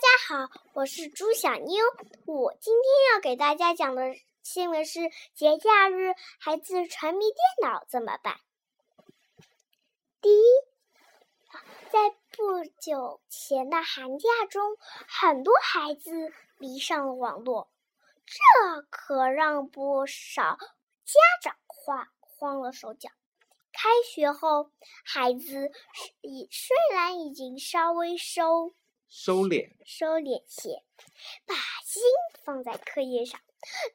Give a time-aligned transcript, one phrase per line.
[0.00, 1.84] 大家好，我是朱小妞。
[2.24, 4.98] 我今天要给大家讲的新闻是：
[5.34, 8.40] 节假日孩子沉迷电脑怎么办？
[10.22, 10.42] 第一，
[11.90, 17.70] 在不久前的寒假中，很多孩子迷上了网络，
[18.24, 20.56] 这可让不少
[21.04, 23.10] 家长慌慌了手脚。
[23.70, 24.70] 开学后，
[25.04, 25.70] 孩子
[26.22, 28.72] 已虽然已经稍微收。
[29.10, 30.84] 收敛，收敛些，
[31.44, 32.00] 把心
[32.44, 33.40] 放在课业上，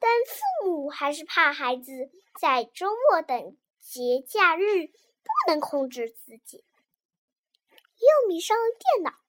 [0.00, 2.10] 但父母还是怕孩子
[2.40, 4.92] 在周末等节假日不
[5.46, 6.64] 能控制自己，
[7.96, 9.20] 又迷上了电脑。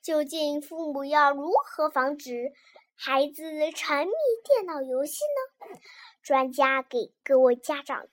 [0.00, 2.52] 究竟父母要如何防止
[2.94, 3.42] 孩子
[3.72, 4.12] 沉迷
[4.44, 5.80] 电脑游戏呢？
[6.22, 8.06] 专家给各位家长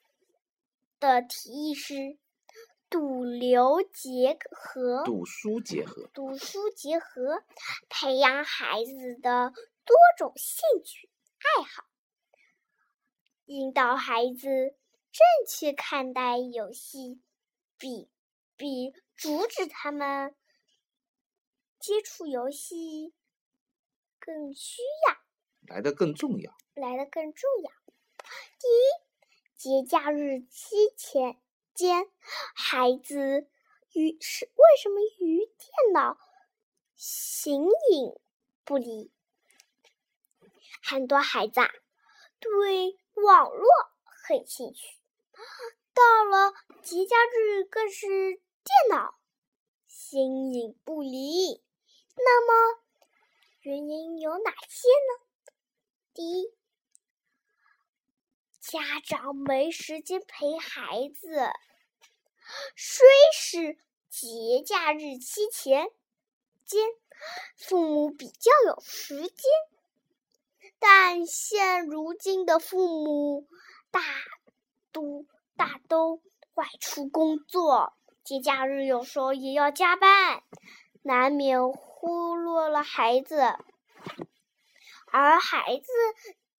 [1.00, 2.18] 的提议是。
[2.92, 7.42] 赌流结合，赌书结合，赌书结合，
[7.88, 9.54] 培养孩子的
[9.86, 11.10] 多种兴趣
[11.40, 11.86] 爱好，
[13.46, 17.22] 引导孩子正确看待游戏，
[17.78, 18.10] 比
[18.58, 20.36] 比阻止他们
[21.80, 23.14] 接触游戏
[24.20, 27.72] 更需要，来的更重要，来的更重要。
[28.60, 31.42] 第一，节假日期前。
[31.82, 32.08] 间，
[32.54, 33.50] 孩子
[33.94, 36.20] 与是为什么与电脑
[36.96, 38.20] 形影
[38.64, 39.12] 不离？
[40.84, 41.72] 很多孩子啊，
[42.40, 43.66] 对网络
[44.04, 45.00] 很兴趣，
[45.96, 49.16] 到了节假日更是电脑
[49.88, 51.64] 形影不离。
[52.16, 52.84] 那么
[53.62, 55.26] 原因有哪些呢？
[56.14, 56.54] 第一。
[58.60, 61.52] 家长没时间陪孩子，
[62.76, 63.78] 虽是
[64.10, 65.88] 节假日期前
[66.66, 66.82] 间，
[67.56, 69.36] 父母比较有时间，
[70.80, 73.48] 但现如今的父母
[73.92, 74.02] 大
[74.92, 75.26] 都
[75.56, 76.22] 大都
[76.54, 77.94] 外出工作，
[78.24, 80.44] 节假日有时候也要加班，
[81.04, 83.42] 难免忽略了孩子，
[85.12, 85.92] 而孩子。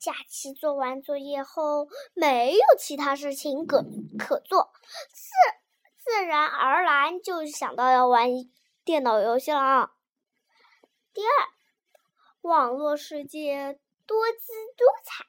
[0.02, 3.84] 假期做完作业后，没有其他事情可
[4.18, 4.72] 可做，
[5.12, 5.30] 自
[6.22, 8.28] 自然而然就想到要玩
[8.84, 9.92] 电脑游戏了啊。
[11.12, 11.30] 第二，
[12.42, 15.26] 网络世界多姿多彩，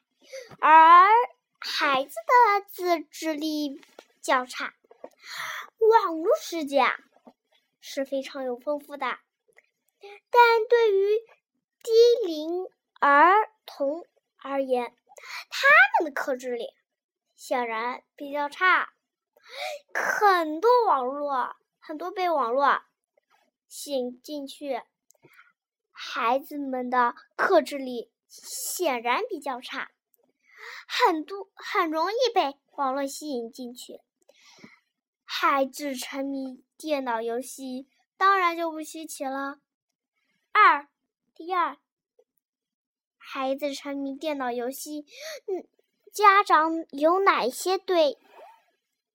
[0.59, 1.07] 而
[1.57, 3.81] 孩子的自制力
[4.21, 4.75] 较差。
[5.79, 6.95] 网络世界啊
[7.81, 9.17] 是非常有丰富的，
[9.99, 11.17] 但对于
[11.81, 12.67] 低龄
[12.99, 14.05] 儿童。
[14.37, 14.95] 而言，
[15.49, 16.67] 他们的克制力
[17.35, 18.93] 显然比较差。
[19.93, 22.81] 很多网络，很多被网络
[23.67, 24.81] 吸引进去，
[25.91, 29.91] 孩子们的克制力显然比较差，
[30.87, 34.01] 很多很容易被网络吸引进去。
[35.23, 37.87] 孩子沉迷电脑游戏，
[38.17, 39.59] 当然就不稀奇了。
[40.51, 40.87] 二，
[41.33, 41.77] 第二。
[43.17, 45.05] 孩子沉迷电脑游戏，
[45.47, 45.67] 嗯，
[46.13, 48.19] 家长有哪些对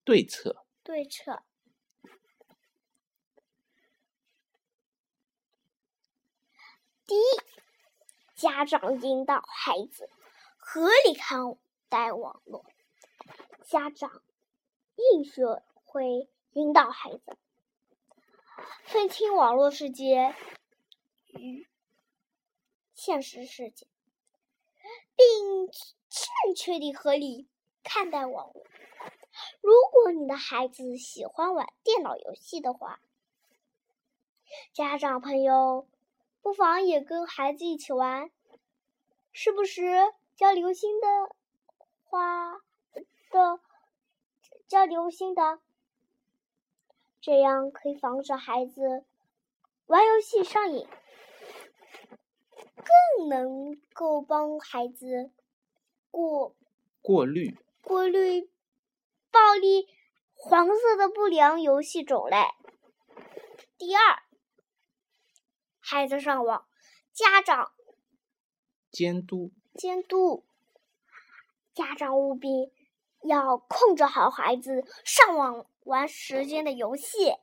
[0.08, 0.64] 对策？
[0.82, 1.42] 对策。
[7.06, 7.22] 第一，
[8.34, 10.08] 家长引导孩子
[10.56, 11.58] 合理看
[11.90, 12.64] 待网络。
[13.66, 14.22] 家长
[15.12, 15.42] 应学
[15.84, 17.36] 会引导孩子
[18.84, 20.34] 分清网络世界
[21.26, 21.68] 与
[22.94, 23.86] 现实世界。
[25.14, 25.66] 并
[26.08, 27.46] 正确的合理
[27.82, 28.64] 看待网络。
[29.60, 33.00] 如果你的孩子喜欢玩电脑游戏的话，
[34.72, 35.86] 家长朋友
[36.42, 38.30] 不妨也跟孩子一起玩，
[39.32, 41.06] 时不时交流心的
[42.04, 42.54] 话
[43.30, 43.60] 的
[44.66, 45.60] 交流心的，
[47.20, 49.04] 这样可以防止孩子
[49.86, 50.86] 玩游戏上瘾。
[53.18, 55.30] 更能够帮孩子
[56.10, 56.54] 过
[57.02, 58.48] 过滤过滤
[59.58, 59.88] 暴力
[60.34, 62.36] 黄色的不良游戏种类。
[63.76, 64.22] 第二，
[65.80, 66.64] 孩子上网，
[67.12, 67.72] 家长
[68.92, 70.44] 监督监督，
[71.74, 72.72] 家长务必
[73.24, 77.34] 要控制好孩子上网玩时间的游戏。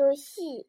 [0.00, 0.66] 游戏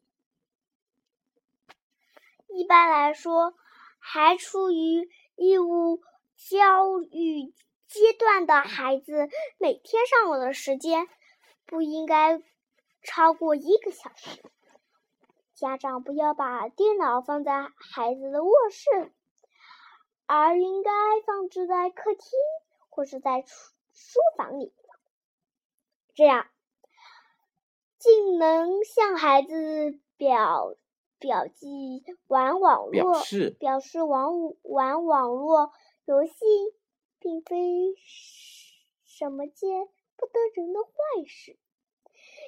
[2.49, 3.53] 一般来说
[3.97, 6.01] 还处于义务
[6.35, 7.53] 教育
[7.87, 11.07] 阶段的孩子每天上网的时间
[11.65, 12.41] 不应该
[13.03, 14.43] 超过一个小时。
[15.55, 19.13] 家长不要把电脑放在孩子的卧室，
[20.25, 20.91] 而应该
[21.25, 22.23] 放置在客厅
[22.89, 23.43] 或是在
[23.93, 24.73] 书房里，
[26.15, 26.49] 这样
[28.01, 30.75] 既能向孩子表
[31.19, 34.31] 表记玩网络，表示表示玩
[34.63, 35.71] 玩网络
[36.05, 36.33] 游戏
[37.19, 37.93] 并非
[39.05, 40.89] 什么件不得人的坏
[41.27, 41.55] 事，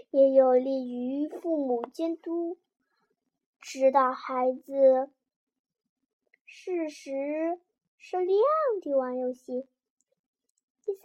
[0.10, 2.58] 也有利于父母监督。
[3.62, 5.12] 指导孩子
[6.48, 7.60] 适时
[7.98, 8.40] 适量
[8.82, 9.68] 地玩游戏。
[10.84, 11.04] 第三，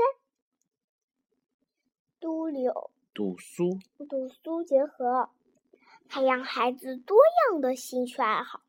[2.18, 5.28] 都柳读书读书结合，
[6.08, 7.18] 培养孩子多
[7.50, 8.60] 样的兴趣爱好。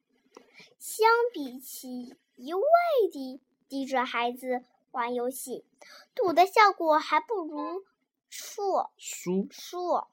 [0.79, 2.63] 相比起一味
[3.11, 5.63] 地逼着孩子玩游戏，
[6.15, 7.85] 赌的效果还不如
[8.27, 10.09] 说书说。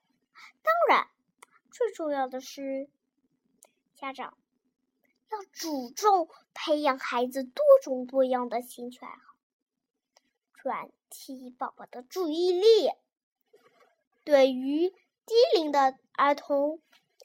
[0.62, 1.08] 当然，
[1.70, 2.90] 最重要的是。
[3.94, 4.36] 家长
[5.30, 9.34] 要注重培养孩子多种多样的兴趣爱好，
[10.52, 10.90] 转
[11.26, 12.90] 移宝宝的注意力。
[14.26, 16.80] 对于低龄的儿童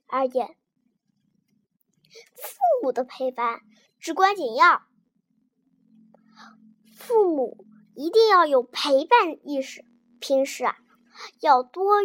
[0.05, 0.55] 而言，
[2.35, 3.61] 父母的陪伴
[3.99, 4.83] 至关紧要。
[6.95, 7.65] 父母
[7.95, 9.83] 一定要有陪伴意识，
[10.19, 10.77] 平时啊
[11.39, 12.03] 要多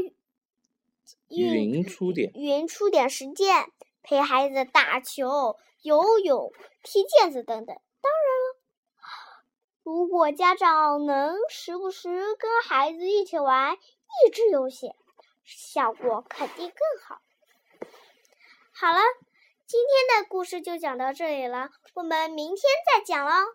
[1.28, 3.70] 匀出点匀出点时间。
[4.02, 6.52] 陪孩子打球、游泳、
[6.82, 7.76] 踢毽子等等。
[9.86, 14.92] 如果家长能时不时跟孩子一起玩益智游戏，
[15.44, 17.20] 效果肯定更好。
[18.72, 18.98] 好了，
[19.64, 23.54] 今天的故事就讲到这里了，我们明天再讲喽。